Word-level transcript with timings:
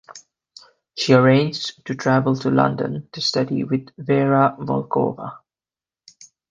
She 0.97 1.13
arranged 1.13 1.85
to 1.85 1.93
travel 1.93 2.35
to 2.37 2.49
London 2.49 3.07
to 3.11 3.21
study 3.21 3.63
with 3.63 3.89
Vera 3.99 4.55
Volkova. 4.59 5.41